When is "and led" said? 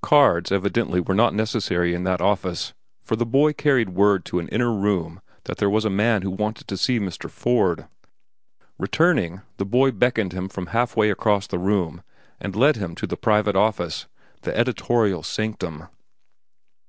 12.38-12.76